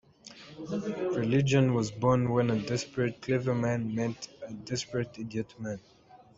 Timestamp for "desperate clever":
2.59-3.53